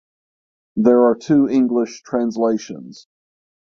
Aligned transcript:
There 0.77 1.03
are 1.03 1.15
two 1.15 1.47
English 1.47 2.01
translations. 2.01 3.05